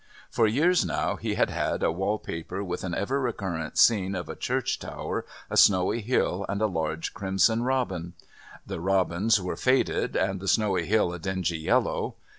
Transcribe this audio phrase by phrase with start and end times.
[0.31, 4.29] For years now he had had a wall paper with an ever recurrent scene of
[4.29, 8.13] a church tower, a snowy hill, and a large crimson robin.
[8.65, 12.15] The robins were faded, and the snowy hill a dingy yellow.